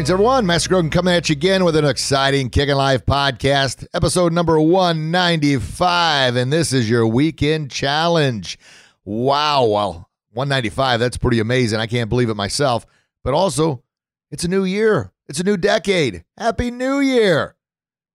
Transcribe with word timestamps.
Greetings, 0.00 0.12
everyone. 0.12 0.46
Master 0.46 0.70
Grogan 0.70 0.88
coming 0.88 1.12
at 1.12 1.28
you 1.28 1.34
again 1.34 1.62
with 1.62 1.76
an 1.76 1.84
exciting 1.84 2.48
Kickin' 2.48 2.74
Life 2.74 3.04
podcast, 3.04 3.86
episode 3.92 4.32
number 4.32 4.58
195. 4.58 6.36
And 6.36 6.50
this 6.50 6.72
is 6.72 6.88
your 6.88 7.06
weekend 7.06 7.70
challenge. 7.70 8.58
Wow. 9.04 9.66
Well, 9.66 10.08
195, 10.32 11.00
that's 11.00 11.18
pretty 11.18 11.38
amazing. 11.38 11.80
I 11.80 11.86
can't 11.86 12.08
believe 12.08 12.30
it 12.30 12.34
myself. 12.34 12.86
But 13.22 13.34
also, 13.34 13.82
it's 14.30 14.42
a 14.42 14.48
new 14.48 14.64
year, 14.64 15.12
it's 15.28 15.38
a 15.38 15.44
new 15.44 15.58
decade. 15.58 16.24
Happy 16.38 16.70
New 16.70 17.00
Year. 17.00 17.54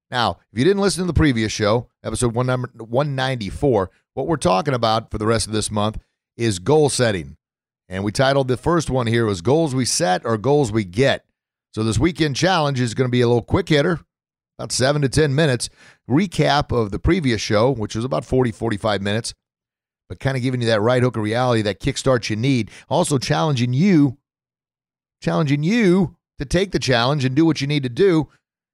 Now, 0.09 0.39
if 0.51 0.57
you 0.57 0.65
didn't 0.65 0.81
listen 0.81 1.03
to 1.03 1.07
the 1.07 1.13
previous 1.13 1.51
show, 1.51 1.89
episode 2.03 2.33
194, 2.33 3.91
what 4.15 4.25
we're 4.25 4.37
talking 4.37 4.73
about 4.73 5.11
for 5.11 5.19
the 5.19 5.27
rest 5.27 5.45
of 5.45 5.53
this 5.53 5.69
month 5.69 5.99
is 6.35 6.57
goal 6.57 6.89
setting. 6.89 7.37
And 7.87 8.03
we 8.03 8.11
titled 8.11 8.47
the 8.47 8.57
first 8.57 8.89
one 8.89 9.05
here 9.05 9.27
was 9.27 9.41
Goals 9.41 9.75
We 9.75 9.85
Set 9.85 10.25
or 10.25 10.39
Goals 10.39 10.71
We 10.71 10.83
Get. 10.83 11.25
So 11.75 11.83
this 11.83 11.99
weekend 11.99 12.37
challenge 12.37 12.79
is 12.79 12.93
going 12.93 13.09
to 13.09 13.11
be 13.11 13.19
a 13.19 13.27
little 13.27 13.43
quick 13.43 13.67
hitter, 13.67 13.99
about 14.57 14.71
seven 14.71 15.01
to 15.01 15.09
10 15.09 15.35
minutes. 15.35 15.67
Recap 16.09 16.71
of 16.71 16.91
the 16.91 16.99
previous 16.99 17.41
show, 17.41 17.69
which 17.69 17.95
was 17.95 18.05
about 18.05 18.23
40, 18.23 18.53
45 18.53 19.01
minutes, 19.01 19.33
but 20.07 20.21
kind 20.21 20.37
of 20.37 20.43
giving 20.43 20.61
you 20.61 20.67
that 20.67 20.79
right 20.79 21.03
hook 21.03 21.17
of 21.17 21.23
reality, 21.23 21.61
that 21.63 21.81
kickstart 21.81 22.29
you 22.29 22.37
need. 22.37 22.71
Also 22.87 23.17
challenging 23.17 23.73
you, 23.73 24.17
challenging 25.21 25.63
you 25.63 26.15
to 26.39 26.45
take 26.45 26.71
the 26.71 26.79
challenge 26.79 27.25
and 27.25 27.35
do 27.35 27.43
what 27.45 27.59
you 27.59 27.67
need 27.67 27.83
to 27.83 27.89
do 27.89 28.29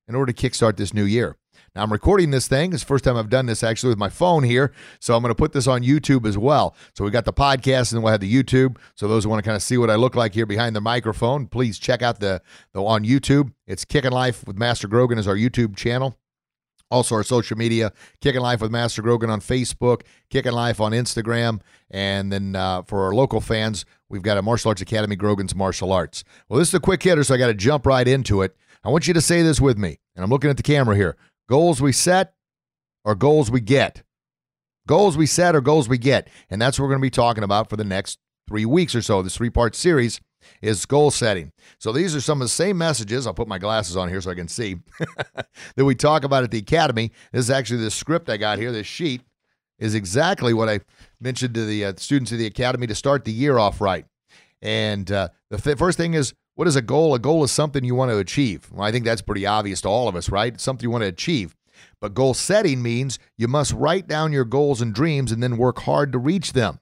in 0.08 0.14
order 0.14 0.32
to 0.32 0.50
kickstart 0.50 0.78
this 0.78 0.94
new 0.94 1.06
year. 1.06 1.38
Now, 1.74 1.84
I'm 1.84 1.92
recording 1.92 2.32
this 2.32 2.50
thing. 2.50 2.74
It's 2.74 2.84
the 2.84 2.88
first 2.88 3.06
time 3.06 3.16
I've 3.16 3.30
done 3.30 3.46
this 3.46 3.64
actually 3.64 3.90
with 3.90 3.98
my 3.98 4.10
phone 4.10 4.44
here. 4.44 4.74
So 5.00 5.16
I'm 5.16 5.22
going 5.22 5.32
to 5.32 5.36
put 5.36 5.54
this 5.54 5.68
on 5.68 5.84
YouTube 5.84 6.26
as 6.26 6.38
well. 6.38 6.76
So 6.94 7.06
we 7.06 7.12
got 7.12 7.24
the 7.24 7.32
podcast 7.32 7.92
and 7.92 7.98
then 7.98 8.02
we'll 8.02 8.12
have 8.12 8.20
the 8.20 8.34
YouTube. 8.34 8.76
So 8.96 9.08
those 9.08 9.24
who 9.24 9.30
want 9.30 9.42
to 9.42 9.48
kind 9.48 9.56
of 9.56 9.64
see 9.64 9.78
what 9.78 9.90
I 9.90 9.96
look 9.96 10.14
like 10.14 10.34
here 10.34 10.46
behind 10.46 10.76
the 10.76 10.82
microphone, 10.82 11.48
please 11.48 11.80
check 11.80 12.02
out 12.02 12.20
the, 12.20 12.42
the 12.74 12.84
on 12.84 13.06
YouTube. 13.06 13.54
It's 13.68 13.86
Kickin' 13.86 14.12
Life 14.12 14.46
with 14.46 14.58
Master 14.58 14.90
Grogan 14.90 15.18
is 15.18 15.30
our 15.30 15.36
YouTube 15.36 15.78
channel. 15.78 16.18
Also, 16.90 17.16
our 17.16 17.24
social 17.24 17.58
media, 17.58 17.94
Kickin' 18.20 18.42
Life 18.42 18.60
with 18.60 18.70
Master 18.70 19.02
Grogan 19.02 19.30
on 19.30 19.40
Facebook, 19.40 20.02
Kickin' 20.30 20.52
Life 20.52 20.82
on 20.82 20.92
Instagram. 20.92 21.62
And 21.90 22.34
then 22.34 22.54
uh, 22.54 22.82
for 22.82 23.06
our 23.06 23.16
local 23.16 23.40
fans, 23.40 23.86
we've 24.10 24.24
got 24.24 24.38
a 24.38 24.42
Martial 24.42 24.70
Arts 24.70 24.82
Academy, 24.82 25.16
Grogan's 25.16 25.56
Martial 25.56 25.94
Arts. 25.94 26.26
Well, 26.50 26.60
this 26.60 26.68
is 26.68 26.74
a 26.74 26.82
quick 26.82 27.02
hitter, 27.02 27.24
so 27.24 27.34
I 27.34 27.38
got 27.38 27.48
to 27.48 27.54
jump 27.54 27.86
right 27.86 28.06
into 28.06 28.42
it. 28.42 28.58
I 28.84 28.90
want 28.90 29.08
you 29.08 29.14
to 29.14 29.22
say 29.22 29.42
this 29.42 29.62
with 29.62 29.78
me, 29.78 30.00
and 30.18 30.24
I'm 30.26 30.30
looking 30.30 30.50
at 30.50 30.58
the 30.58 30.64
camera 30.64 30.98
here. 30.98 31.16
Goals 31.52 31.82
we 31.82 31.92
set 31.92 32.34
or 33.04 33.14
goals 33.14 33.52
we 33.52 33.60
get? 33.60 34.04
Goals 34.88 35.18
we 35.18 35.26
set 35.26 35.54
or 35.54 35.60
goals 35.60 35.90
we 35.90 35.98
get? 35.98 36.30
And 36.50 36.62
that's 36.62 36.80
what 36.80 36.86
we're 36.86 36.92
going 36.92 37.02
to 37.02 37.06
be 37.06 37.10
talking 37.10 37.44
about 37.44 37.70
for 37.70 37.76
the 37.76 37.84
next 37.84 38.20
three 38.48 38.64
weeks 38.66 38.96
or 38.96 39.02
so. 39.02 39.22
This 39.22 39.36
three 39.36 39.50
part 39.50 39.76
series 39.76 40.22
is 40.62 40.86
goal 40.86 41.12
setting. 41.12 41.52
So 41.78 41.92
these 41.92 42.16
are 42.16 42.22
some 42.22 42.40
of 42.40 42.46
the 42.46 42.50
same 42.50 42.78
messages. 42.78 43.28
I'll 43.28 43.34
put 43.34 43.50
my 43.50 43.58
glasses 43.58 43.98
on 43.98 44.08
here 44.08 44.22
so 44.22 44.32
I 44.32 44.36
can 44.36 44.48
see 44.48 44.78
that 45.76 45.84
we 45.84 45.94
talk 45.94 46.24
about 46.24 46.46
at 46.46 46.52
the 46.52 46.60
Academy. 46.60 47.12
This 47.34 47.44
is 47.44 47.52
actually 47.52 47.84
the 47.84 47.92
script 47.92 48.30
I 48.30 48.38
got 48.38 48.58
here. 48.58 48.72
This 48.72 48.88
sheet 48.88 49.22
is 49.78 49.94
exactly 49.94 50.54
what 50.54 50.70
I 50.70 50.80
mentioned 51.20 51.56
to 51.56 51.66
the 51.66 51.84
uh, 51.84 51.94
students 51.98 52.32
of 52.32 52.38
the 52.38 52.46
Academy 52.46 52.88
to 52.88 52.96
start 52.96 53.26
the 53.26 53.34
year 53.34 53.58
off 53.58 53.82
right. 53.82 54.06
And 54.62 55.12
uh, 55.12 55.28
the 55.50 55.58
th- 55.58 55.78
first 55.78 55.98
thing 55.98 56.14
is 56.14 56.34
what 56.56 56.68
is 56.68 56.76
a 56.76 56.82
goal? 56.82 57.14
A 57.16 57.20
goal 57.20 57.44
is 57.44 57.52
something 57.52 57.84
you 57.84 57.96
want 57.96 58.12
to 58.12 58.18
achieve. 58.18 58.70
Well, 58.72 58.86
I 58.86 58.92
think 58.92 59.06
that's 59.06 59.22
pretty 59.22 59.46
obvious 59.46 59.82
to 59.82 59.90
all 59.90 60.08
of 60.08 60.16
us, 60.16 60.30
right? 60.30 60.54
It's 60.54 60.64
something 60.64 60.84
you 60.84 60.92
want 60.92 61.04
to 61.04 61.08
achieve. 61.08 61.56
But 62.00 62.14
goal 62.14 62.34
setting 62.34 62.82
means 62.82 63.20
you 63.38 63.48
must 63.48 63.74
write 63.74 64.08
down 64.08 64.32
your 64.32 64.46
goals 64.46 64.82
and 64.82 64.94
dreams 64.94 65.32
and 65.32 65.42
then 65.42 65.58
work 65.58 65.80
hard 65.80 66.12
to 66.12 66.18
reach 66.18 66.54
them. 66.54 66.80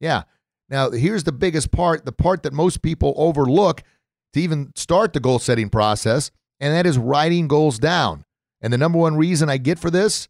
Yeah. 0.00 0.22
Now, 0.68 0.90
here's 0.90 1.24
the 1.24 1.32
biggest 1.32 1.70
part, 1.70 2.04
the 2.04 2.12
part 2.12 2.42
that 2.44 2.52
most 2.52 2.82
people 2.82 3.14
overlook 3.16 3.82
to 4.32 4.40
even 4.40 4.72
start 4.74 5.12
the 5.12 5.20
goal 5.20 5.38
setting 5.38 5.68
process, 5.68 6.30
and 6.60 6.74
that 6.74 6.86
is 6.86 6.96
writing 6.96 7.48
goals 7.48 7.78
down. 7.78 8.24
And 8.60 8.72
the 8.72 8.78
number 8.78 8.98
one 8.98 9.16
reason 9.16 9.50
I 9.50 9.58
get 9.58 9.78
for 9.78 9.90
this, 9.90 10.28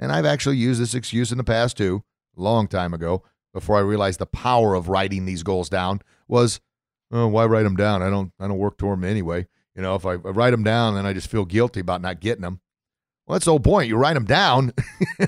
and 0.00 0.12
I've 0.12 0.24
actually 0.24 0.56
used 0.56 0.80
this 0.80 0.94
excuse 0.94 1.32
in 1.32 1.38
the 1.38 1.44
past 1.44 1.76
too, 1.76 2.02
long 2.36 2.68
time 2.68 2.94
ago, 2.94 3.22
before 3.52 3.76
I 3.76 3.80
realized 3.80 4.18
the 4.18 4.26
power 4.26 4.74
of 4.74 4.88
writing 4.88 5.24
these 5.24 5.42
goals 5.42 5.68
down, 5.68 6.00
was 6.28 6.60
oh, 7.12 7.26
why 7.28 7.46
write 7.46 7.62
them 7.62 7.76
down? 7.76 8.02
I 8.02 8.10
don't 8.10 8.32
I 8.38 8.48
don't 8.48 8.58
work 8.58 8.78
toward 8.78 8.98
them 8.98 9.08
anyway. 9.08 9.46
You 9.74 9.82
know, 9.82 9.94
if 9.94 10.06
I, 10.06 10.14
write 10.14 10.52
them 10.52 10.64
down, 10.64 10.94
then 10.94 11.04
I 11.04 11.12
just 11.12 11.30
feel 11.30 11.44
guilty 11.44 11.80
about 11.80 12.00
not 12.00 12.20
getting 12.20 12.40
them. 12.40 12.60
Well, 13.26 13.34
that's 13.34 13.44
the 13.44 13.50
whole 13.50 13.60
point. 13.60 13.88
You 13.88 13.96
write 13.96 14.14
them 14.14 14.24
down. 14.24 14.72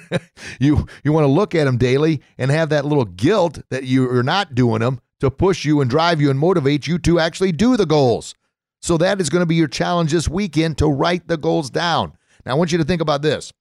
you 0.60 0.86
you 1.04 1.12
want 1.12 1.24
to 1.24 1.32
look 1.32 1.54
at 1.54 1.64
them 1.64 1.76
daily 1.76 2.22
and 2.38 2.50
have 2.50 2.70
that 2.70 2.84
little 2.84 3.04
guilt 3.04 3.60
that 3.70 3.84
you're 3.84 4.22
not 4.22 4.54
doing 4.54 4.80
them 4.80 5.00
to 5.20 5.30
push 5.30 5.64
you 5.64 5.80
and 5.80 5.90
drive 5.90 6.20
you 6.20 6.30
and 6.30 6.38
motivate 6.38 6.86
you 6.86 6.98
to 7.00 7.18
actually 7.18 7.52
do 7.52 7.76
the 7.76 7.86
goals. 7.86 8.34
So 8.80 8.96
that 8.98 9.20
is 9.20 9.28
going 9.28 9.42
to 9.42 9.46
be 9.46 9.56
your 9.56 9.68
challenge 9.68 10.12
this 10.12 10.28
weekend 10.28 10.78
to 10.78 10.86
write 10.86 11.26
the 11.26 11.36
goals 11.36 11.70
down. 11.70 12.16
Now 12.46 12.52
I 12.52 12.54
want 12.54 12.70
you 12.70 12.78
to 12.78 12.84
think 12.84 13.02
about 13.02 13.22
this. 13.22 13.52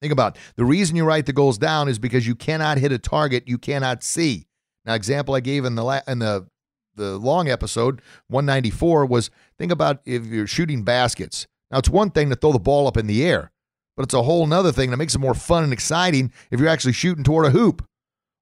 Think 0.00 0.12
about 0.12 0.36
the 0.56 0.64
reason 0.64 0.96
you 0.96 1.04
write 1.04 1.26
the 1.26 1.32
goals 1.32 1.58
down 1.58 1.88
is 1.88 1.98
because 1.98 2.26
you 2.26 2.34
cannot 2.34 2.78
hit 2.78 2.92
a 2.92 2.98
target 2.98 3.48
you 3.48 3.58
cannot 3.58 4.04
see. 4.04 4.46
Now, 4.84 4.94
example 4.94 5.34
I 5.34 5.40
gave 5.40 5.64
in 5.64 5.74
the 5.74 5.82
la- 5.82 6.02
in 6.06 6.18
the 6.18 6.46
the 6.96 7.18
long 7.18 7.48
episode 7.48 8.00
194 8.28 9.06
was 9.06 9.30
think 9.58 9.72
about 9.72 10.00
if 10.04 10.26
you're 10.26 10.46
shooting 10.46 10.82
baskets. 10.82 11.46
Now 11.70 11.78
it's 11.78 11.88
one 11.88 12.10
thing 12.10 12.30
to 12.30 12.36
throw 12.36 12.52
the 12.52 12.58
ball 12.58 12.86
up 12.86 12.96
in 12.96 13.06
the 13.06 13.24
air, 13.24 13.52
but 13.96 14.04
it's 14.04 14.14
a 14.14 14.22
whole 14.22 14.46
nother 14.46 14.72
thing 14.72 14.90
that 14.90 14.96
makes 14.96 15.14
it 15.14 15.20
more 15.20 15.34
fun 15.34 15.64
and 15.64 15.72
exciting 15.72 16.32
if 16.50 16.60
you're 16.60 16.68
actually 16.68 16.92
shooting 16.92 17.24
toward 17.24 17.46
a 17.46 17.50
hoop. 17.50 17.86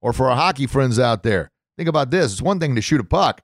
Or 0.00 0.12
for 0.12 0.28
our 0.28 0.36
hockey 0.36 0.66
friends 0.66 0.98
out 0.98 1.22
there, 1.22 1.50
think 1.76 1.88
about 1.88 2.10
this: 2.10 2.32
it's 2.32 2.42
one 2.42 2.58
thing 2.58 2.74
to 2.74 2.82
shoot 2.82 3.00
a 3.00 3.04
puck 3.04 3.42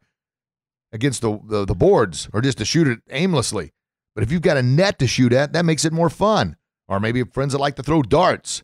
against 0.92 1.22
the, 1.22 1.38
the, 1.46 1.64
the 1.64 1.74
boards 1.74 2.28
or 2.32 2.40
just 2.40 2.58
to 2.58 2.64
shoot 2.64 2.88
it 2.88 3.00
aimlessly, 3.10 3.72
but 4.14 4.24
if 4.24 4.32
you've 4.32 4.42
got 4.42 4.56
a 4.56 4.62
net 4.62 4.98
to 4.98 5.06
shoot 5.06 5.32
at, 5.32 5.52
that 5.52 5.64
makes 5.64 5.84
it 5.84 5.92
more 5.92 6.10
fun. 6.10 6.56
Or 6.88 6.98
maybe 6.98 7.22
friends 7.22 7.52
that 7.52 7.58
like 7.58 7.76
to 7.76 7.82
throw 7.82 8.02
darts. 8.02 8.62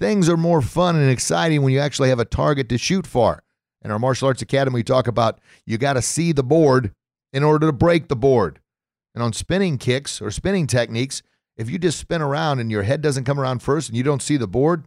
Things 0.00 0.28
are 0.28 0.36
more 0.36 0.62
fun 0.62 0.96
and 0.96 1.10
exciting 1.10 1.62
when 1.62 1.72
you 1.72 1.80
actually 1.80 2.08
have 2.10 2.18
a 2.18 2.24
target 2.24 2.68
to 2.68 2.78
shoot 2.78 3.06
for. 3.06 3.42
In 3.86 3.92
our 3.92 4.00
martial 4.00 4.26
arts 4.26 4.42
academy, 4.42 4.74
we 4.74 4.82
talk 4.82 5.06
about 5.06 5.38
you 5.64 5.78
got 5.78 5.92
to 5.92 6.02
see 6.02 6.32
the 6.32 6.42
board 6.42 6.90
in 7.32 7.44
order 7.44 7.68
to 7.68 7.72
break 7.72 8.08
the 8.08 8.16
board. 8.16 8.58
And 9.14 9.22
on 9.22 9.32
spinning 9.32 9.78
kicks 9.78 10.20
or 10.20 10.32
spinning 10.32 10.66
techniques, 10.66 11.22
if 11.56 11.70
you 11.70 11.78
just 11.78 12.00
spin 12.00 12.20
around 12.20 12.58
and 12.58 12.68
your 12.68 12.82
head 12.82 13.00
doesn't 13.00 13.22
come 13.22 13.38
around 13.38 13.62
first 13.62 13.88
and 13.88 13.96
you 13.96 14.02
don't 14.02 14.20
see 14.20 14.36
the 14.36 14.48
board, 14.48 14.86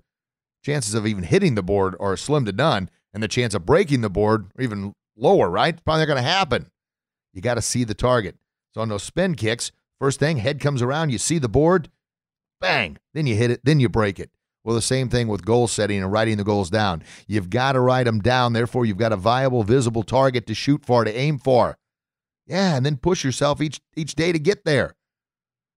chances 0.66 0.96
of 0.96 1.08
even 1.08 1.24
hitting 1.24 1.56
the 1.56 1.64
board 1.64 1.96
are 1.98 2.18
slim 2.18 2.44
to 2.44 2.52
none. 2.52 2.90
And 3.14 3.24
the 3.24 3.30
chance 3.30 3.54
of 3.54 3.66
breaking 3.66 4.02
the 4.02 4.10
board 4.10 4.52
are 4.58 4.62
even 4.62 4.92
lower, 5.16 5.50
right? 5.50 5.82
Probably 5.86 6.02
not 6.02 6.08
going 6.08 6.22
to 6.22 6.30
happen. 6.30 6.70
You 7.34 7.42
got 7.42 7.56
to 7.56 7.62
see 7.62 7.86
the 7.86 7.94
target. 7.94 8.36
So 8.74 8.82
on 8.82 8.90
those 8.90 9.04
spin 9.04 9.36
kicks, 9.36 9.72
first 9.98 10.20
thing, 10.20 10.40
head 10.40 10.60
comes 10.60 10.82
around, 10.82 11.12
you 11.12 11.20
see 11.20 11.40
the 11.40 11.48
board, 11.48 11.88
bang, 12.60 12.98
then 13.14 13.28
you 13.28 13.38
hit 13.38 13.50
it, 13.50 13.62
then 13.64 13.80
you 13.80 13.88
break 13.88 14.20
it. 14.20 14.30
Well, 14.64 14.76
the 14.76 14.82
same 14.82 15.10
thing 15.10 15.28
with 15.28 15.46
goal 15.46 15.68
setting 15.68 16.04
and 16.04 16.12
writing 16.12 16.38
the 16.38 16.44
goals 16.44 16.70
down. 16.70 17.02
You've 17.28 17.50
got 17.50 17.74
to 17.74 17.80
write 17.80 18.04
them 18.04 18.20
down. 18.20 18.54
Therefore, 18.54 18.86
you've 18.86 18.98
got 18.98 19.14
a 19.14 19.18
viable, 19.18 19.64
visible 19.64 20.04
target 20.04 20.46
to 20.48 20.54
shoot 20.54 20.86
for, 20.86 21.04
to 21.04 21.18
aim 21.18 21.38
for. 21.38 21.78
Yeah, 22.46 22.76
and 22.76 22.86
then 22.86 22.98
push 22.98 23.24
yourself 23.24 23.62
each 23.62 23.80
each 23.96 24.16
day 24.16 24.32
to 24.32 24.40
get 24.40 24.66
there. 24.66 24.96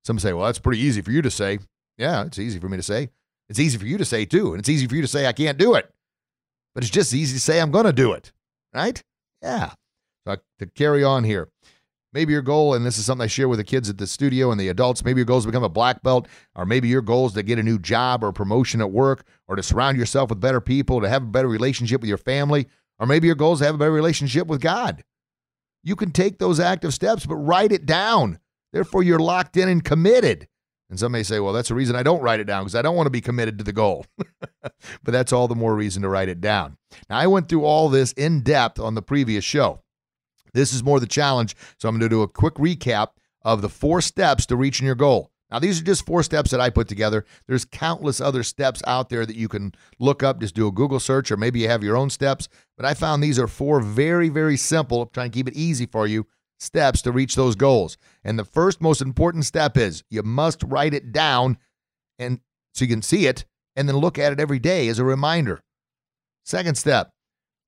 Some 0.04 0.18
say, 0.18 0.32
well, 0.32 0.46
that's 0.46 0.58
pretty 0.58 0.80
easy 0.80 1.00
for 1.00 1.12
you 1.12 1.22
to 1.22 1.30
say. 1.30 1.60
Yeah, 1.96 2.24
it's 2.24 2.38
easy 2.38 2.58
for 2.58 2.68
me 2.68 2.76
to 2.76 2.82
say. 2.82 3.10
It's 3.48 3.58
easy 3.58 3.78
for 3.78 3.86
you 3.86 3.98
to 3.98 4.04
say 4.04 4.24
too, 4.24 4.52
and 4.52 4.58
it's 4.58 4.68
easy 4.68 4.86
for 4.86 4.96
you 4.96 5.02
to 5.02 5.08
say 5.08 5.26
I 5.26 5.32
can't 5.32 5.58
do 5.58 5.74
it. 5.74 5.92
But 6.74 6.82
it's 6.82 6.90
just 6.90 7.12
easy 7.12 7.34
to 7.34 7.40
say 7.40 7.60
I'm 7.60 7.70
going 7.70 7.84
to 7.84 7.92
do 7.92 8.12
it, 8.12 8.32
right? 8.74 9.00
Yeah. 9.42 9.72
So 10.26 10.36
to 10.58 10.66
carry 10.66 11.04
on 11.04 11.24
here, 11.24 11.50
Maybe 12.12 12.32
your 12.32 12.42
goal, 12.42 12.74
and 12.74 12.84
this 12.84 12.98
is 12.98 13.06
something 13.06 13.24
I 13.24 13.28
share 13.28 13.48
with 13.48 13.58
the 13.58 13.64
kids 13.64 13.88
at 13.88 13.96
the 13.96 14.06
studio 14.06 14.50
and 14.50 14.60
the 14.60 14.68
adults, 14.68 15.04
maybe 15.04 15.20
your 15.20 15.24
goal 15.26 15.38
is 15.38 15.44
to 15.44 15.48
become 15.48 15.64
a 15.64 15.68
black 15.70 16.02
belt, 16.02 16.28
or 16.54 16.66
maybe 16.66 16.88
your 16.88 17.00
goal 17.00 17.26
is 17.26 17.32
to 17.32 17.42
get 17.42 17.58
a 17.58 17.62
new 17.62 17.78
job 17.78 18.22
or 18.22 18.32
promotion 18.32 18.82
at 18.82 18.90
work, 18.90 19.26
or 19.48 19.56
to 19.56 19.62
surround 19.62 19.96
yourself 19.96 20.28
with 20.28 20.40
better 20.40 20.60
people, 20.60 21.00
to 21.00 21.08
have 21.08 21.22
a 21.22 21.26
better 21.26 21.48
relationship 21.48 22.02
with 22.02 22.08
your 22.08 22.18
family, 22.18 22.68
or 22.98 23.06
maybe 23.06 23.26
your 23.26 23.36
goal 23.36 23.54
is 23.54 23.60
to 23.60 23.64
have 23.64 23.74
a 23.74 23.78
better 23.78 23.92
relationship 23.92 24.46
with 24.46 24.60
God. 24.60 25.02
You 25.82 25.96
can 25.96 26.10
take 26.10 26.38
those 26.38 26.60
active 26.60 26.92
steps, 26.92 27.24
but 27.24 27.36
write 27.36 27.72
it 27.72 27.86
down. 27.86 28.38
Therefore, 28.72 29.02
you're 29.02 29.18
locked 29.18 29.56
in 29.56 29.68
and 29.68 29.82
committed. 29.82 30.48
And 30.90 31.00
some 31.00 31.12
may 31.12 31.22
say, 31.22 31.40
well, 31.40 31.54
that's 31.54 31.70
the 31.70 31.74
reason 31.74 31.96
I 31.96 32.02
don't 32.02 32.20
write 32.20 32.40
it 32.40 32.44
down 32.44 32.64
because 32.64 32.74
I 32.74 32.82
don't 32.82 32.96
want 32.96 33.06
to 33.06 33.10
be 33.10 33.22
committed 33.22 33.56
to 33.58 33.64
the 33.64 33.72
goal. 33.72 34.04
but 34.60 34.72
that's 35.06 35.32
all 35.32 35.48
the 35.48 35.54
more 35.54 35.74
reason 35.74 36.02
to 36.02 36.08
write 36.10 36.28
it 36.28 36.42
down. 36.42 36.76
Now, 37.08 37.16
I 37.16 37.26
went 37.26 37.48
through 37.48 37.64
all 37.64 37.88
this 37.88 38.12
in 38.12 38.42
depth 38.42 38.78
on 38.78 38.94
the 38.94 39.00
previous 39.00 39.42
show. 39.42 39.80
This 40.54 40.72
is 40.72 40.82
more 40.82 41.00
the 41.00 41.06
challenge. 41.06 41.56
So 41.78 41.88
I'm 41.88 41.94
going 41.94 42.08
to 42.08 42.14
do 42.14 42.22
a 42.22 42.28
quick 42.28 42.54
recap 42.54 43.08
of 43.42 43.62
the 43.62 43.68
four 43.68 44.00
steps 44.00 44.46
to 44.46 44.56
reaching 44.56 44.86
your 44.86 44.94
goal. 44.94 45.30
Now, 45.50 45.58
these 45.58 45.78
are 45.78 45.84
just 45.84 46.06
four 46.06 46.22
steps 46.22 46.50
that 46.50 46.62
I 46.62 46.70
put 46.70 46.88
together. 46.88 47.26
There's 47.46 47.66
countless 47.66 48.22
other 48.22 48.42
steps 48.42 48.82
out 48.86 49.10
there 49.10 49.26
that 49.26 49.36
you 49.36 49.48
can 49.48 49.74
look 49.98 50.22
up. 50.22 50.40
Just 50.40 50.54
do 50.54 50.66
a 50.66 50.72
Google 50.72 50.98
search, 50.98 51.30
or 51.30 51.36
maybe 51.36 51.60
you 51.60 51.68
have 51.68 51.84
your 51.84 51.96
own 51.96 52.08
steps. 52.08 52.48
But 52.78 52.86
I 52.86 52.94
found 52.94 53.22
these 53.22 53.38
are 53.38 53.46
four 53.46 53.80
very, 53.80 54.30
very 54.30 54.56
simple, 54.56 55.02
I'm 55.02 55.08
trying 55.12 55.30
to 55.30 55.34
keep 55.34 55.48
it 55.48 55.54
easy 55.54 55.84
for 55.84 56.06
you, 56.06 56.26
steps 56.58 57.02
to 57.02 57.12
reach 57.12 57.34
those 57.34 57.54
goals. 57.54 57.98
And 58.24 58.38
the 58.38 58.46
first 58.46 58.80
most 58.80 59.02
important 59.02 59.44
step 59.44 59.76
is 59.76 60.04
you 60.08 60.22
must 60.22 60.62
write 60.62 60.94
it 60.94 61.12
down 61.12 61.58
and 62.18 62.40
so 62.72 62.86
you 62.86 62.90
can 62.90 63.02
see 63.02 63.26
it 63.26 63.44
and 63.76 63.86
then 63.86 63.96
look 63.96 64.18
at 64.18 64.32
it 64.32 64.40
every 64.40 64.58
day 64.58 64.88
as 64.88 64.98
a 64.98 65.04
reminder. 65.04 65.62
Second 66.44 66.76
step, 66.76 67.11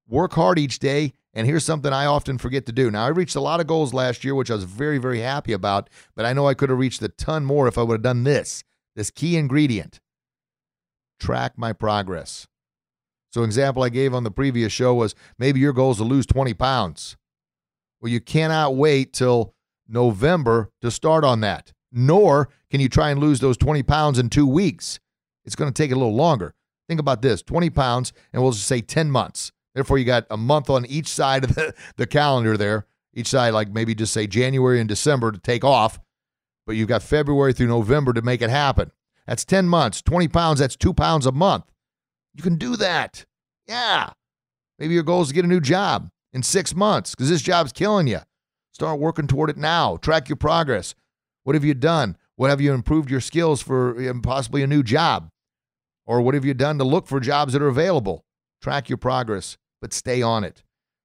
work 0.09 0.33
hard 0.33 0.59
each 0.59 0.79
day. 0.79 1.13
And 1.33 1.47
here's 1.47 1.65
something 1.65 1.93
I 1.93 2.07
often 2.07 2.39
forget 2.39 2.67
to 2.67 2.73
do. 2.73 2.91
Now, 2.91 3.05
I 3.05 3.09
reached 3.09 3.35
a 3.35 3.41
lot 3.41 3.61
of 3.61 3.67
goals 3.67 3.93
last 3.93 4.23
year, 4.25 4.35
which 4.35 4.51
I 4.51 4.55
was 4.55 4.65
very, 4.65 4.99
very 4.99 5.21
happy 5.21 5.53
about, 5.53 5.91
but 6.15 6.25
I 6.25 6.33
know 6.33 6.47
I 6.47 6.55
could 6.55 6.71
have 6.71 6.79
reached 6.79 7.03
a 7.03 7.09
ton 7.09 7.45
more 7.45 7.67
if 7.67 7.77
I 7.77 7.83
would 7.83 7.95
have 7.95 8.03
done 8.03 8.25
this 8.25 8.63
this 8.97 9.11
key 9.11 9.37
ingredient 9.37 10.01
track 11.21 11.55
my 11.57 11.73
progress. 11.73 12.47
So, 13.33 13.43
example 13.43 13.83
I 13.83 13.89
gave 13.89 14.15
on 14.15 14.25
the 14.25 14.31
previous 14.31 14.73
show 14.73 14.95
was 14.95 15.15
maybe 15.39 15.59
your 15.59 15.73
goal 15.73 15.91
is 15.91 15.97
to 15.97 16.05
lose 16.05 16.27
20 16.27 16.55
pounds. 16.55 17.17
Well, 18.01 18.13
you 18.13 18.21
cannot 18.21 18.77
wait 18.77 19.13
till 19.13 19.55
November 19.89 20.71
to 20.83 20.91
start 20.91 21.25
on 21.25 21.41
that. 21.41 21.73
Nor 21.91 22.49
can 22.71 22.81
you 22.81 22.89
try 22.89 23.11
and 23.11 23.21
lose 23.21 23.41
those 23.41 23.57
20 23.57 23.83
pounds 23.85 24.19
in 24.19 24.29
two 24.29 24.47
weeks. 24.47 24.99
It's 25.45 25.57
going 25.57 25.73
to 25.73 25.83
take 25.83 25.91
a 25.91 25.97
little 25.97 26.15
longer. 26.15 26.55
Think 26.89 27.01
about 27.01 27.23
this 27.23 27.43
20 27.43 27.71
pounds, 27.71 28.13
and 28.33 28.43
we'll 28.43 28.53
just 28.53 28.67
say 28.67 28.81
10 28.81 29.11
months. 29.11 29.53
Therefore, 29.75 29.99
you 29.99 30.05
got 30.05 30.27
a 30.31 30.37
month 30.37 30.71
on 30.71 30.87
each 30.87 31.09
side 31.09 31.45
of 31.45 31.55
the, 31.55 31.75
the 31.97 32.07
calendar 32.07 32.57
there. 32.57 32.87
Each 33.13 33.29
side, 33.29 33.55
like 33.55 33.71
maybe 33.71 33.95
just 33.95 34.13
say 34.13 34.27
January 34.27 34.81
and 34.81 34.89
December 34.89 35.31
to 35.31 35.39
take 35.39 35.65
off, 35.65 36.01
but 36.67 36.75
you've 36.75 36.89
got 36.89 37.03
February 37.03 37.53
through 37.53 37.69
November 37.69 38.13
to 38.13 38.23
make 38.23 38.43
it 38.43 38.51
happen. 38.51 38.91
That's 39.27 39.45
10 39.45 39.69
months. 39.69 40.03
20 40.03 40.29
pounds, 40.29 40.61
that's 40.61 40.77
two 40.77 40.93
pounds 40.93 41.27
a 41.27 41.33
month. 41.33 41.65
You 42.35 42.43
can 42.43 42.57
do 42.57 42.77
that. 42.77 43.25
Yeah. 43.69 44.11
Maybe 44.79 44.95
your 44.95 45.05
goal 45.05 45.23
is 45.23 45.29
to 45.29 45.35
get 45.35 45.45
a 45.45 45.49
new 45.49 45.61
job 45.61 46.11
in 46.33 46.43
six 46.43 46.75
months 46.75 47.15
because 47.15 47.31
this 47.31 47.43
job's 47.43 47.73
killing 47.73 48.09
you. 48.09 48.19
Start 48.73 48.99
working 48.99 49.29
toward 49.29 49.51
it 49.51 49.57
now. 49.57 49.97
Track 49.97 50.29
your 50.29 50.37
progress. 50.37 50.95
What 51.45 51.55
have 51.55 51.65
you 51.65 51.75
done? 51.75 52.17
What 52.37 52.51
have 52.51 52.61
you 52.61 52.73
improved 52.73 53.11
your 53.11 53.21
skills 53.21 53.63
for 53.63 54.01
eh, 54.01 54.13
possibly 54.23 54.63
a 54.63 54.67
new 54.67 54.83
job? 54.83 55.29
Or 56.07 56.21
what 56.21 56.35
have 56.35 56.45
you 56.45 56.55
done 56.55 56.79
to 56.79 56.85
look 56.85 57.07
for 57.07 57.21
jobs 57.21 57.53
that 57.53 57.63
are 57.63 57.69
available? 57.69 58.25
Track 58.61 58.89
your 58.89 58.99
progress, 58.99 59.57
but 59.85 59.93
stay 59.93 60.23
on 60.23 60.45
it. 60.45 60.63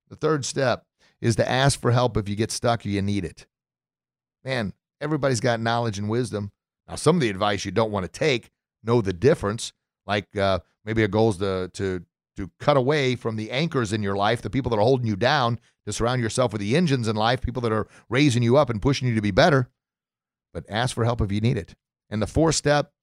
The 0.10 0.16
third 0.16 0.46
step 0.46 0.86
is 1.20 1.36
to 1.36 1.50
ask 1.50 1.82
for 1.82 1.92
help 1.92 2.16
if 2.16 2.30
you 2.30 2.38
get 2.38 2.50
stuck 2.50 2.86
or 2.86 2.88
you 2.88 3.02
need 3.02 3.26
it. 3.26 3.46
Man, 4.46 4.72
everybody's 5.02 5.42
got 5.42 5.60
knowledge 5.60 6.00
and 6.00 6.08
wisdom. 6.08 6.54
Now, 6.88 6.96
some 6.96 7.18
of 7.18 7.22
the 7.22 7.30
advice 7.30 7.66
you 7.66 7.72
don't 7.72 7.92
want 7.92 8.06
to 8.06 8.10
take, 8.10 8.52
know 8.82 9.02
the 9.02 9.12
difference. 9.12 9.74
Like 10.08 10.34
uh, 10.38 10.60
maybe 10.86 11.04
a 11.04 11.10
goal 11.10 11.32
is 11.32 11.38
to, 11.40 11.70
to 11.74 12.06
to 12.38 12.50
cut 12.62 12.78
away 12.78 13.18
from 13.18 13.36
the 13.36 13.52
anchors 13.52 13.92
in 13.92 14.02
your 14.02 14.16
life, 14.16 14.42
the 14.42 14.50
people 14.50 14.70
that 14.70 14.78
are 14.78 14.82
holding 14.82 15.08
you 15.08 15.18
down, 15.18 15.60
to 15.86 15.92
surround 15.92 16.22
yourself 16.22 16.54
with 16.54 16.62
the 16.62 16.78
engines 16.78 17.10
in 17.10 17.18
life, 17.18 17.42
people 17.42 17.62
that 17.64 17.74
are 17.74 17.90
raising 18.08 18.44
you 18.44 18.56
up 18.56 18.70
and 18.70 18.82
pushing 18.82 19.10
you 19.10 19.16
to 19.16 19.22
be 19.22 19.32
better. 19.32 19.68
But 20.54 20.64
ask 20.70 20.96
for 20.96 21.04
help 21.04 21.20
if 21.20 21.34
you 21.34 21.42
need 21.42 21.58
it. 21.58 21.76
And 22.10 22.22
the 22.22 22.28
fourth 22.28 22.56
step 22.56 22.94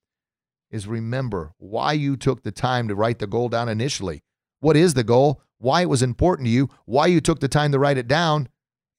is 0.71 0.87
remember 0.87 1.53
why 1.59 1.93
you 1.93 2.17
took 2.17 2.45
the 2.45 2.51
time 2.51 2.89
to 2.89 2.95
write 2.95 3.19
the 3.19 3.27
goal 3.27 3.51
down 3.51 3.69
initially. 3.69 4.23
What 4.61 4.77
is 4.77 4.95
the 4.95 5.05
goal? 5.05 5.43
Why 5.59 5.83
it 5.83 5.89
was 5.89 6.03
important 6.03 6.47
to 6.47 6.51
you? 6.51 6.69
Why 6.85 7.07
you 7.07 7.21
took 7.21 7.41
the 7.41 7.49
time 7.49 7.73
to 7.73 7.79
write 7.79 7.99
it 7.99 8.09
down? 8.09 8.49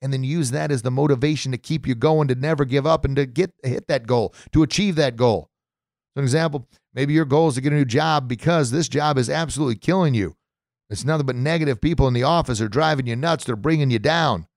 And 0.02 0.14
then 0.14 0.24
use 0.24 0.52
that 0.52 0.72
as 0.72 0.84
the 0.84 0.92
motivation 0.92 1.52
to 1.52 1.58
keep 1.58 1.88
you 1.88 1.96
going, 1.96 2.28
to 2.28 2.36
never 2.36 2.66
give 2.66 2.86
up, 2.86 3.04
and 3.04 3.16
to 3.16 3.26
get 3.26 3.52
hit 3.64 3.88
that 3.88 4.06
goal, 4.06 4.34
to 4.54 4.62
achieve 4.62 4.96
that 4.96 5.16
goal. 5.16 5.50
An 6.16 6.24
example, 6.24 6.68
maybe 6.94 7.14
your 7.14 7.26
goal 7.26 7.48
is 7.48 7.56
to 7.56 7.62
get 7.62 7.74
a 7.74 7.76
new 7.76 7.86
job 7.86 8.28
because 8.28 8.72
this 8.72 8.90
job 8.90 9.18
is 9.18 9.30
absolutely 9.30 9.76
killing 9.76 10.14
you. 10.14 10.36
It's 10.90 11.04
nothing 11.04 11.26
but 11.26 11.36
negative 11.36 11.82
people 11.82 12.08
in 12.08 12.14
the 12.14 12.24
office 12.24 12.62
are 12.62 12.68
driving 12.68 13.08
you 13.08 13.16
nuts. 13.16 13.44
They're 13.44 13.56
bringing 13.56 13.92
you 13.92 14.00
down. 14.00 14.48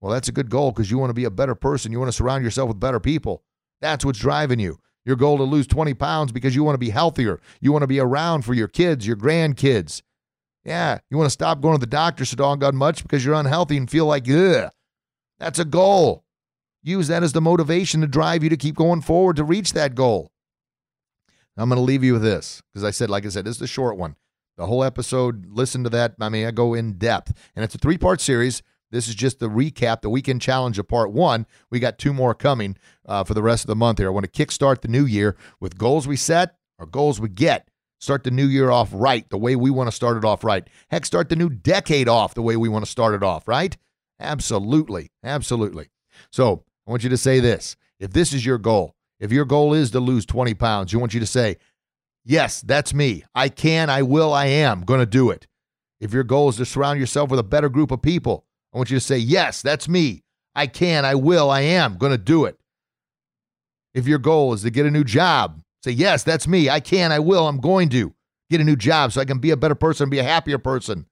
Well, 0.00 0.12
that's 0.12 0.28
a 0.28 0.32
good 0.32 0.50
goal 0.50 0.70
because 0.70 0.90
you 0.90 0.98
want 0.98 1.10
to 1.10 1.14
be 1.14 1.24
a 1.24 1.30
better 1.30 1.54
person. 1.54 1.92
You 1.92 1.98
want 1.98 2.08
to 2.08 2.16
surround 2.16 2.44
yourself 2.44 2.68
with 2.68 2.80
better 2.80 3.00
people. 3.00 3.42
That's 3.80 4.04
what's 4.04 4.18
driving 4.18 4.60
you. 4.60 4.78
Your 5.04 5.16
goal 5.16 5.36
to 5.38 5.44
lose 5.44 5.66
20 5.66 5.94
pounds 5.94 6.32
because 6.32 6.54
you 6.54 6.64
want 6.64 6.74
to 6.74 6.78
be 6.78 6.90
healthier. 6.90 7.40
You 7.60 7.72
want 7.72 7.82
to 7.82 7.88
be 7.88 8.00
around 8.00 8.42
for 8.42 8.54
your 8.54 8.68
kids, 8.68 9.06
your 9.06 9.16
grandkids. 9.16 10.02
Yeah, 10.64 10.98
you 11.10 11.18
want 11.18 11.26
to 11.26 11.32
stop 11.32 11.60
going 11.60 11.74
to 11.74 11.80
the 11.80 11.86
doctor 11.86 12.24
so 12.24 12.36
doggone 12.36 12.76
much 12.76 13.02
because 13.02 13.24
you're 13.24 13.34
unhealthy 13.34 13.76
and 13.76 13.90
feel 13.90 14.06
like, 14.06 14.28
ugh. 14.30 14.70
That's 15.38 15.58
a 15.58 15.64
goal. 15.64 16.24
Use 16.82 17.08
that 17.08 17.22
as 17.22 17.32
the 17.32 17.40
motivation 17.40 18.00
to 18.00 18.06
drive 18.06 18.42
you 18.42 18.50
to 18.50 18.56
keep 18.56 18.76
going 18.76 19.02
forward 19.02 19.36
to 19.36 19.44
reach 19.44 19.72
that 19.72 19.94
goal. 19.94 20.30
I'm 21.56 21.68
going 21.68 21.76
to 21.76 21.82
leave 21.84 22.02
you 22.02 22.14
with 22.14 22.22
this 22.22 22.62
because 22.72 22.84
I 22.84 22.90
said, 22.90 23.10
like 23.10 23.24
I 23.26 23.28
said, 23.28 23.44
this 23.44 23.56
is 23.56 23.62
a 23.62 23.66
short 23.66 23.96
one. 23.96 24.16
The 24.56 24.66
whole 24.66 24.84
episode, 24.84 25.46
listen 25.48 25.84
to 25.84 25.90
that. 25.90 26.14
I 26.20 26.28
mean, 26.28 26.46
I 26.46 26.50
go 26.50 26.74
in 26.74 26.94
depth. 26.94 27.32
And 27.54 27.64
it's 27.64 27.74
a 27.74 27.78
three 27.78 27.98
part 27.98 28.20
series. 28.20 28.62
This 28.94 29.08
is 29.08 29.16
just 29.16 29.40
the 29.40 29.48
recap, 29.48 30.02
the 30.02 30.08
weekend 30.08 30.40
challenge 30.40 30.78
of 30.78 30.86
part 30.86 31.10
one. 31.10 31.46
We 31.68 31.80
got 31.80 31.98
two 31.98 32.12
more 32.12 32.32
coming 32.32 32.76
uh, 33.04 33.24
for 33.24 33.34
the 33.34 33.42
rest 33.42 33.64
of 33.64 33.66
the 33.66 33.74
month 33.74 33.98
here. 33.98 34.06
I 34.06 34.12
want 34.12 34.32
to 34.32 34.46
kickstart 34.46 34.82
the 34.82 34.88
new 34.88 35.04
year 35.04 35.36
with 35.58 35.76
goals 35.76 36.06
we 36.06 36.14
set 36.16 36.54
or 36.78 36.86
goals 36.86 37.20
we 37.20 37.28
get. 37.28 37.68
Start 37.98 38.22
the 38.22 38.30
new 38.30 38.46
year 38.46 38.70
off 38.70 38.90
right, 38.92 39.28
the 39.30 39.36
way 39.36 39.56
we 39.56 39.68
want 39.68 39.88
to 39.88 39.96
start 39.96 40.16
it 40.16 40.24
off 40.24 40.44
right. 40.44 40.68
Heck, 40.92 41.04
start 41.04 41.28
the 41.28 41.34
new 41.34 41.50
decade 41.50 42.08
off 42.08 42.34
the 42.34 42.42
way 42.42 42.56
we 42.56 42.68
want 42.68 42.84
to 42.84 42.90
start 42.90 43.14
it 43.14 43.24
off, 43.24 43.48
right? 43.48 43.76
Absolutely. 44.20 45.10
Absolutely. 45.24 45.88
So 46.30 46.62
I 46.86 46.92
want 46.92 47.02
you 47.02 47.10
to 47.10 47.16
say 47.16 47.40
this. 47.40 47.74
If 47.98 48.12
this 48.12 48.32
is 48.32 48.46
your 48.46 48.58
goal, 48.58 48.94
if 49.18 49.32
your 49.32 49.44
goal 49.44 49.74
is 49.74 49.90
to 49.90 49.98
lose 49.98 50.24
20 50.24 50.54
pounds, 50.54 50.92
you 50.92 51.00
want 51.00 51.14
you 51.14 51.20
to 51.20 51.26
say, 51.26 51.56
Yes, 52.24 52.60
that's 52.60 52.94
me. 52.94 53.24
I 53.34 53.48
can, 53.48 53.90
I 53.90 54.02
will, 54.02 54.32
I 54.32 54.46
am 54.46 54.82
going 54.82 55.00
to 55.00 55.06
do 55.06 55.30
it. 55.30 55.48
If 55.98 56.12
your 56.12 56.22
goal 56.22 56.48
is 56.48 56.56
to 56.58 56.64
surround 56.64 57.00
yourself 57.00 57.28
with 57.28 57.40
a 57.40 57.44
better 57.44 57.68
group 57.68 57.90
of 57.90 58.00
people, 58.00 58.46
I 58.74 58.78
want 58.78 58.90
you 58.90 58.96
to 58.96 59.04
say, 59.04 59.18
Yes, 59.18 59.62
that's 59.62 59.88
me. 59.88 60.22
I 60.54 60.66
can, 60.66 61.04
I 61.04 61.14
will, 61.14 61.50
I 61.50 61.62
am 61.62 61.96
going 61.96 62.12
to 62.12 62.18
do 62.18 62.44
it. 62.44 62.58
If 63.94 64.06
your 64.06 64.18
goal 64.18 64.52
is 64.52 64.62
to 64.62 64.70
get 64.70 64.86
a 64.86 64.90
new 64.90 65.04
job, 65.04 65.60
say, 65.82 65.92
Yes, 65.92 66.22
that's 66.22 66.48
me. 66.48 66.68
I 66.68 66.80
can, 66.80 67.12
I 67.12 67.20
will, 67.20 67.46
I'm 67.46 67.60
going 67.60 67.88
to 67.90 68.14
get 68.50 68.60
a 68.60 68.64
new 68.64 68.76
job 68.76 69.12
so 69.12 69.20
I 69.20 69.24
can 69.24 69.38
be 69.38 69.50
a 69.50 69.56
better 69.56 69.74
person, 69.74 70.10
be 70.10 70.18
a 70.18 70.24
happier 70.24 70.58
person. 70.58 71.06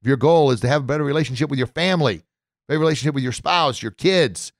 If 0.00 0.08
your 0.08 0.16
goal 0.16 0.50
is 0.50 0.60
to 0.60 0.68
have 0.68 0.82
a 0.82 0.86
better 0.86 1.04
relationship 1.04 1.50
with 1.50 1.58
your 1.58 1.66
family, 1.66 2.22
better 2.68 2.80
relationship 2.80 3.14
with 3.14 3.24
your 3.24 3.32
spouse, 3.32 3.82
your 3.82 3.92
kids, 3.92 4.52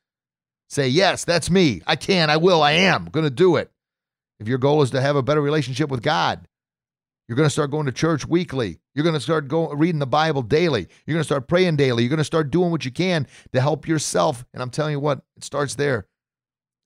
Say, 0.71 0.87
yes, 0.87 1.25
that's 1.25 1.51
me. 1.51 1.83
I 1.85 1.97
can, 1.97 2.31
I 2.31 2.37
will, 2.37 2.63
I 2.63 2.73
am 2.73 3.07
going 3.07 3.25
to 3.25 3.31
do 3.31 3.57
it. 3.57 3.73
If 4.39 4.47
your 4.47 4.59
goal 4.59 4.83
is 4.83 4.91
to 4.93 5.01
have 5.01 5.17
a 5.17 5.23
better 5.23 5.43
relationship 5.43 5.91
with 5.91 6.01
God, 6.01 6.47
you're 7.31 7.37
going 7.37 7.47
to 7.47 7.51
start 7.51 7.71
going 7.71 7.87
to 7.87 7.93
church 7.93 8.27
weekly. 8.27 8.81
You're 8.93 9.05
going 9.05 9.15
to 9.15 9.21
start 9.21 9.47
going 9.47 9.79
reading 9.79 10.01
the 10.01 10.07
Bible 10.07 10.43
daily. 10.43 10.89
You're 11.07 11.15
going 11.15 11.21
to 11.21 11.25
start 11.25 11.47
praying 11.47 11.77
daily. 11.77 12.03
You're 12.03 12.11
going 12.11 12.19
to 12.19 12.25
start 12.25 12.51
doing 12.51 12.73
what 12.73 12.85
you 12.85 12.91
can 12.91 13.25
to 13.53 13.61
help 13.61 13.87
yourself. 13.87 14.45
And 14.53 14.61
I'm 14.61 14.69
telling 14.69 14.91
you 14.91 14.99
what, 14.99 15.21
it 15.37 15.45
starts 15.45 15.77
there. 15.77 16.09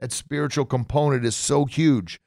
That 0.01 0.13
spiritual 0.13 0.67
component 0.67 1.25
is 1.25 1.35
so 1.35 1.65
huge. 1.65 2.21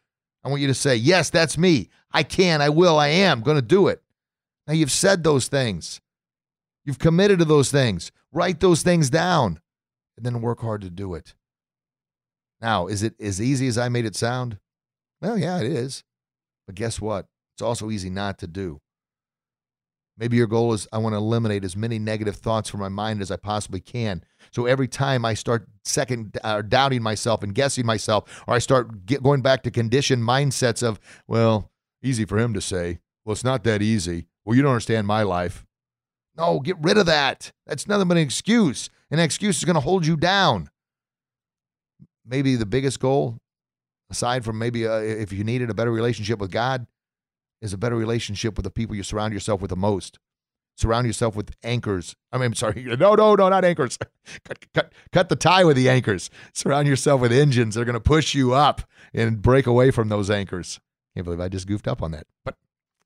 I 0.44 0.50
want 0.50 0.62
you 0.62 0.68
to 0.68 0.74
say, 0.74 0.96
Yes, 0.96 1.30
that's 1.30 1.60
me. 1.60 1.90
I 2.12 2.24
can, 2.24 2.60
I 2.60 2.70
will, 2.70 2.98
I 2.98 3.10
am 3.10 3.42
going 3.42 3.54
to 3.54 3.62
do 3.62 3.88
it. 3.88 4.02
Now 4.66 4.74
you've 4.74 4.90
said 4.90 5.24
those 5.24 5.48
things. 5.48 6.02
You've 6.86 6.98
committed 6.98 7.38
to 7.38 7.46
those 7.46 7.70
things. 7.70 8.12
Write 8.32 8.62
those 8.62 8.82
things 8.82 9.12
down 9.12 9.60
and 10.18 10.26
then 10.26 10.42
work 10.42 10.62
hard 10.62 10.82
to 10.82 10.90
do 10.90 11.14
it. 11.14 11.36
Now, 12.62 12.88
is 12.88 13.04
it 13.04 13.14
as 13.22 13.40
easy 13.40 13.68
as 13.68 13.78
I 13.78 13.90
made 13.90 14.06
it 14.06 14.16
sound? 14.16 14.58
Well, 15.22 15.38
yeah, 15.38 15.60
it 15.60 15.68
is. 15.68 16.04
But 16.66 16.74
guess 16.74 17.00
what? 17.00 17.28
It's 17.58 17.64
also 17.64 17.90
easy 17.90 18.12
not 18.12 18.38
to 18.38 18.48
do. 18.48 18.80
Maybe 20.16 20.38
your 20.38 20.46
goal 20.46 20.74
is 20.74 20.88
I 20.94 21.00
want 21.00 21.14
to 21.14 21.18
eliminate 21.18 21.64
as 21.64 21.76
many 21.76 21.98
negative 21.98 22.36
thoughts 22.36 22.70
from 22.70 22.82
my 22.82 22.90
mind 22.90 23.20
as 23.20 23.32
I 23.32 23.36
possibly 23.36 23.80
can. 23.80 24.24
So 24.52 24.68
every 24.68 24.88
time 24.88 25.26
I 25.26 25.34
start 25.34 25.68
second 25.84 26.38
uh, 26.44 26.62
doubting 26.62 27.02
myself 27.02 27.42
and 27.42 27.56
guessing 27.56 27.86
myself, 27.86 28.44
or 28.48 28.54
I 28.54 28.60
start 28.60 29.08
get, 29.08 29.24
going 29.24 29.42
back 29.42 29.64
to 29.64 29.72
conditioned 29.72 30.22
mindsets 30.22 30.82
of, 30.82 31.00
well, 31.28 31.72
easy 32.04 32.26
for 32.26 32.38
him 32.38 32.54
to 32.54 32.62
say. 32.62 33.00
Well, 33.26 33.34
it's 33.34 33.44
not 33.44 33.64
that 33.64 33.82
easy. 33.82 34.28
Well, 34.46 34.56
you 34.56 34.62
don't 34.62 34.72
understand 34.72 35.08
my 35.08 35.24
life. 35.24 35.66
No, 36.36 36.60
get 36.60 36.78
rid 36.80 36.98
of 36.98 37.08
that. 37.08 37.52
That's 37.66 37.88
nothing 37.88 38.08
but 38.08 38.18
an 38.18 38.24
excuse. 38.24 38.90
An 39.10 39.20
excuse 39.20 39.58
is 39.58 39.66
going 39.66 39.76
to 39.76 39.82
hold 39.82 40.06
you 40.06 40.16
down 40.16 40.70
maybe 42.28 42.56
the 42.56 42.66
biggest 42.66 43.00
goal, 43.00 43.38
aside 44.10 44.44
from 44.46 44.60
maybe 44.60 44.86
uh, 44.86 44.98
if 44.98 45.32
you 45.32 45.44
needed 45.44 45.70
a 45.70 45.74
better 45.74 45.92
relationship 45.92 46.40
with 46.40 46.52
God, 46.52 46.86
is 47.62 47.74
a 47.74 47.78
better 47.78 47.96
relationship 47.96 48.56
with 48.56 48.64
the 48.64 48.72
people 48.72 48.96
you 48.96 49.04
surround 49.04 49.34
yourself 49.34 49.62
with 49.62 49.70
the 49.70 49.76
most. 49.76 50.20
Surround 50.76 51.08
yourself 51.08 51.36
with 51.36 51.56
anchors. 51.64 52.16
I 52.32 52.38
mean, 52.38 52.46
I'm 52.46 52.54
sorry. 52.54 52.84
No, 53.00 53.16
no, 53.16 53.36
no, 53.36 53.50
not 53.50 53.66
anchors. 53.66 53.98
cut, 54.44 54.74
cut, 54.74 54.94
cut 55.12 55.30
the 55.30 55.36
tie 55.36 55.64
with 55.64 55.76
the 55.76 55.90
anchors. 55.90 56.30
Surround 56.54 56.88
yourself 56.88 57.20
with 57.20 57.32
engines 57.32 57.76
that 57.76 57.82
are 57.82 57.86
going 57.86 57.94
to 57.94 58.00
push 58.00 58.36
you 58.36 58.54
up 58.54 58.84
and 59.14 59.42
break 59.42 59.66
away 59.66 59.90
from 59.90 60.10
those 60.10 60.30
anchors. 60.30 60.80
Can't 61.16 61.26
believe 61.26 61.40
I 61.40 61.50
just 61.50 61.68
goofed 61.68 61.88
up 61.88 62.04
on 62.04 62.12
that. 62.12 62.28
But 62.46 62.56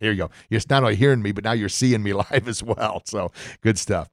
here 0.01 0.11
you 0.11 0.17
go. 0.17 0.29
You're 0.49 0.59
not 0.69 0.83
only 0.83 0.95
hearing 0.97 1.21
me, 1.21 1.31
but 1.31 1.45
now 1.45 1.53
you're 1.53 1.69
seeing 1.69 2.03
me 2.03 2.11
live 2.31 2.47
as 2.47 2.61
well. 2.61 3.03
So 3.05 3.31
good 3.61 3.77
stuff. 3.77 4.09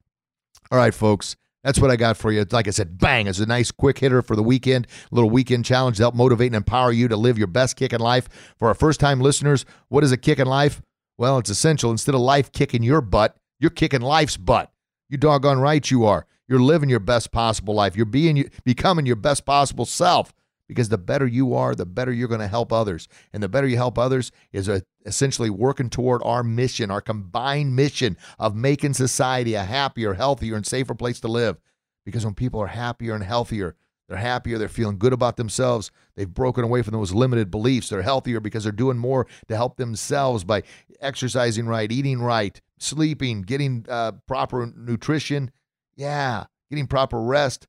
All 0.71 0.79
right, 0.79 0.95
folks. 0.95 1.35
That's 1.65 1.81
what 1.81 1.91
I 1.91 1.97
got 1.97 2.17
for 2.17 2.31
you. 2.31 2.45
Like 2.51 2.69
I 2.69 2.71
said, 2.71 2.99
bang, 2.99 3.27
it's 3.27 3.41
a 3.41 3.47
nice 3.47 3.71
quick 3.71 3.99
hitter 3.99 4.23
for 4.23 4.37
the 4.37 4.43
weekend, 4.43 4.87
a 5.11 5.15
little 5.15 5.31
weekend 5.31 5.65
challenge 5.65 5.97
to 5.97 6.05
help 6.05 6.15
motivate 6.15 6.47
and 6.47 6.57
empower 6.57 6.93
you 6.93 7.09
to 7.09 7.17
live 7.17 7.37
your 7.37 7.49
best 7.49 7.77
kickin' 7.77 8.01
life. 8.01 8.29
For 8.57 8.69
our 8.69 8.75
first 8.75 9.01
time 9.01 9.21
listeners, 9.21 9.65
what 9.89 10.05
is 10.05 10.13
a 10.13 10.17
kickin' 10.17 10.47
life? 10.47 10.81
Well, 11.17 11.39
it's 11.39 11.51
essential. 11.51 11.91
Instead 11.91 12.15
of 12.15 12.21
life 12.21 12.53
kicking 12.53 12.85
your 12.85 13.01
butt, 13.01 13.37
you're 13.59 13.71
kicking 13.71 14.03
life's 14.03 14.37
butt. 14.37 14.71
You 15.09 15.19
doggone 15.19 15.59
right 15.59 15.91
you 15.91 16.05
are. 16.05 16.27
You're 16.47 16.61
living 16.61 16.89
your 16.89 17.01
best 17.01 17.33
possible 17.33 17.75
life. 17.75 17.97
You're 17.97 18.07
being 18.07 18.51
becoming 18.65 19.05
your 19.05 19.17
best 19.17 19.45
possible 19.45 19.85
self 19.85 20.33
because 20.69 20.91
the 20.91 20.99
better 20.99 21.27
you 21.27 21.55
are, 21.55 21.75
the 21.75 21.87
better 21.87 22.13
you're 22.13 22.29
going 22.29 22.41
to 22.41 22.47
help 22.47 22.73
others. 22.73 23.09
And 23.33 23.43
the 23.43 23.49
better 23.49 23.67
you 23.67 23.77
help 23.77 23.99
others 23.99 24.31
is 24.53 24.69
a, 24.69 24.83
essentially 25.07 25.51
working 25.51 25.91
toward 25.91 26.23
our 26.25 26.45
mission, 26.45 26.91
our 26.91 27.01
combined 27.01 27.75
mission 27.75 28.17
of 28.39 28.55
making 28.55 28.95
society 28.95 29.55
a 29.55 29.65
happier, 29.65 30.15
healthier, 30.15 30.55
and 30.55 30.67
safer 30.67 30.95
place 30.95 31.19
to 31.21 31.29
live. 31.29 31.57
Because 32.05 32.25
when 32.25 32.35
people 32.35 32.61
are 32.61 32.69
happier 32.69 33.15
and 33.15 33.25
healthier, 33.25 33.75
they're 34.09 34.19
happier, 34.19 34.57
they're 34.57 34.69
feeling 34.69 34.99
good 34.99 35.13
about 35.13 35.37
themselves, 35.37 35.91
they've 36.17 36.33
broken 36.33 36.65
away 36.65 36.81
from 36.81 36.93
those 36.93 37.13
limited 37.13 37.51
beliefs, 37.51 37.91
they're 37.91 38.01
healthier 38.01 38.41
because 38.41 38.63
they're 38.63 38.73
doing 38.73 38.97
more 38.97 39.27
to 39.49 39.57
help 39.57 39.77
themselves 39.77 40.45
by 40.45 40.63
exercising 41.01 41.67
right, 41.67 41.93
eating 41.93 42.23
right, 42.23 42.61
sleeping, 42.79 43.43
getting 43.43 43.85
uh, 43.89 44.13
proper 44.27 44.73
nutrition. 44.75 45.51
Yeah, 45.97 46.45
getting 46.71 46.87
proper 46.87 47.21
rest. 47.21 47.67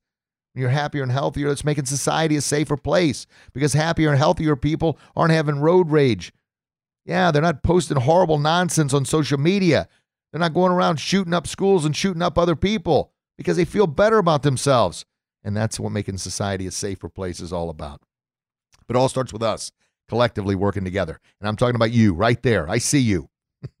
You're 0.54 0.70
happier 0.70 1.02
and 1.02 1.12
healthier, 1.12 1.48
that's 1.48 1.64
making 1.64 1.86
society 1.86 2.36
a 2.36 2.40
safer 2.40 2.76
place 2.76 3.26
because 3.52 3.72
happier 3.72 4.10
and 4.10 4.18
healthier 4.18 4.56
people 4.56 4.98
aren't 5.14 5.32
having 5.32 5.60
road 5.60 5.90
rage. 5.90 6.32
Yeah, 7.04 7.30
they're 7.30 7.42
not 7.42 7.62
posting 7.62 7.96
horrible 7.98 8.38
nonsense 8.38 8.92
on 8.92 9.04
social 9.04 9.38
media. 9.38 9.88
They're 10.32 10.40
not 10.40 10.54
going 10.54 10.72
around 10.72 10.98
shooting 10.98 11.34
up 11.34 11.46
schools 11.46 11.84
and 11.84 11.94
shooting 11.96 12.22
up 12.22 12.38
other 12.38 12.56
people 12.56 13.12
because 13.38 13.56
they 13.56 13.64
feel 13.64 13.86
better 13.86 14.18
about 14.18 14.42
themselves. 14.42 15.04
And 15.42 15.56
that's 15.56 15.80
what 15.80 15.92
making 15.92 16.18
society 16.18 16.66
a 16.66 16.70
safer 16.70 17.08
place 17.08 17.40
is 17.40 17.52
all 17.52 17.70
about. 17.70 18.02
But 18.86 18.96
it 18.96 18.98
all 18.98 19.08
starts 19.08 19.32
with 19.32 19.42
us 19.42 19.72
collectively 20.08 20.54
working 20.54 20.84
together. 20.84 21.20
And 21.40 21.48
I'm 21.48 21.56
talking 21.56 21.76
about 21.76 21.92
you 21.92 22.12
right 22.12 22.42
there. 22.42 22.68
I 22.68 22.78
see 22.78 22.98
you. 22.98 23.28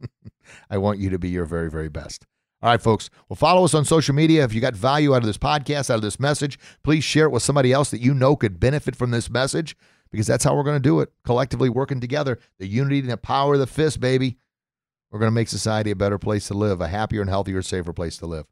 I 0.70 0.78
want 0.78 0.98
you 0.98 1.10
to 1.10 1.18
be 1.18 1.28
your 1.28 1.44
very, 1.44 1.70
very 1.70 1.88
best. 1.88 2.24
All 2.62 2.68
right, 2.68 2.82
folks. 2.82 3.08
Well, 3.28 3.36
follow 3.36 3.64
us 3.64 3.72
on 3.72 3.86
social 3.86 4.14
media. 4.14 4.44
If 4.44 4.52
you 4.52 4.60
got 4.60 4.74
value 4.74 5.14
out 5.14 5.22
of 5.22 5.26
this 5.26 5.38
podcast, 5.38 5.88
out 5.88 5.96
of 5.96 6.02
this 6.02 6.20
message, 6.20 6.58
please 6.82 7.02
share 7.02 7.24
it 7.24 7.30
with 7.30 7.42
somebody 7.42 7.72
else 7.72 7.90
that 7.90 8.02
you 8.02 8.12
know 8.12 8.36
could 8.36 8.60
benefit 8.60 8.94
from 8.94 9.10
this 9.10 9.30
message 9.30 9.76
because 10.10 10.26
that's 10.26 10.44
how 10.44 10.54
we're 10.54 10.64
going 10.64 10.76
to 10.76 10.80
do 10.80 11.00
it. 11.00 11.10
Collectively 11.24 11.70
working 11.70 12.00
together, 12.00 12.38
the 12.58 12.66
unity 12.66 13.00
and 13.00 13.08
the 13.08 13.16
power 13.16 13.54
of 13.54 13.60
the 13.60 13.66
fist, 13.66 13.98
baby. 13.98 14.36
We're 15.10 15.18
going 15.18 15.30
to 15.30 15.34
make 15.34 15.48
society 15.48 15.90
a 15.90 15.96
better 15.96 16.18
place 16.18 16.48
to 16.48 16.54
live, 16.54 16.80
a 16.82 16.88
happier 16.88 17.22
and 17.22 17.30
healthier, 17.30 17.62
safer 17.62 17.94
place 17.94 18.18
to 18.18 18.26
live. 18.26 18.46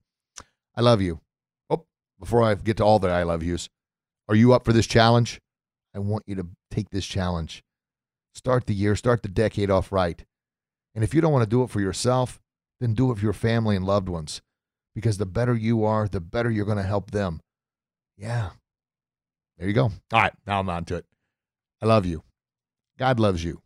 I 0.75 0.81
love 0.81 1.03
you. 1.03 1.21
Oh, 1.69 1.85
before 2.19 2.43
I 2.43 2.55
get 2.55 2.79
to 2.79 2.85
all 2.85 2.99
the 2.99 3.11
I 3.11 3.25
love 3.25 3.43
yous, 3.43 3.69
are 4.27 4.35
you 4.35 4.55
up 4.55 4.65
for 4.65 4.73
this 4.73 4.87
challenge? 4.87 5.41
I 5.95 5.99
want 5.99 6.25
you 6.27 6.35
to 6.37 6.47
take 6.71 6.91
this 6.91 7.07
challenge. 7.07 7.63
Start 8.35 8.67
the 8.67 8.75
year, 8.75 8.97
start 8.97 9.23
the 9.23 9.29
decade 9.29 9.71
off 9.71 9.93
right. 9.93 10.25
And 10.95 11.05
if 11.05 11.15
you 11.15 11.21
don't 11.21 11.33
want 11.33 11.45
to 11.45 11.51
do 11.51 11.63
it 11.63 11.71
for 11.71 11.81
yourself, 11.81 12.41
then 12.81 12.95
do 12.95 13.11
it 13.11 13.17
for 13.17 13.25
your 13.25 13.33
family 13.33 13.77
and 13.77 13.85
loved 13.85 14.09
ones. 14.09 14.41
Because 14.95 15.19
the 15.19 15.27
better 15.27 15.55
you 15.55 15.85
are, 15.85 16.09
the 16.09 16.21
better 16.21 16.51
you're 16.51 16.65
going 16.65 16.79
to 16.79 16.83
help 16.83 17.11
them. 17.11 17.41
Yeah. 18.17 18.51
There 19.59 19.69
you 19.69 19.75
go. 19.75 19.85
All 20.13 20.21
right. 20.21 20.33
Now 20.47 20.61
I'm 20.61 20.69
on 20.69 20.85
to 20.87 20.97
it. 20.97 21.07
I 21.83 21.87
love 21.87 22.07
you. 22.07 22.23
God 22.99 23.21
loves 23.21 23.45
you. 23.45 23.63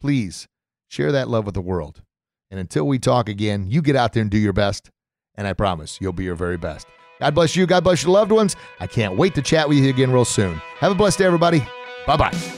Please 0.00 0.46
share 0.88 1.12
that 1.12 1.28
love 1.28 1.44
with 1.44 1.54
the 1.54 1.60
world. 1.60 2.02
And 2.50 2.60
until 2.60 2.86
we 2.86 2.98
talk 2.98 3.28
again, 3.28 3.66
you 3.68 3.82
get 3.82 3.96
out 3.96 4.12
there 4.12 4.22
and 4.22 4.30
do 4.30 4.38
your 4.38 4.52
best. 4.52 4.90
And 5.34 5.46
I 5.46 5.52
promise 5.52 5.98
you'll 6.00 6.12
be 6.12 6.24
your 6.24 6.34
very 6.34 6.56
best. 6.56 6.86
God 7.20 7.34
bless 7.34 7.56
you. 7.56 7.66
God 7.66 7.84
bless 7.84 8.04
your 8.04 8.12
loved 8.12 8.32
ones. 8.32 8.56
I 8.80 8.86
can't 8.86 9.16
wait 9.16 9.34
to 9.34 9.42
chat 9.42 9.68
with 9.68 9.78
you 9.78 9.90
again 9.90 10.12
real 10.12 10.24
soon. 10.24 10.54
Have 10.78 10.92
a 10.92 10.94
blessed 10.94 11.18
day, 11.18 11.24
everybody. 11.24 11.66
Bye 12.06 12.16
bye. 12.16 12.57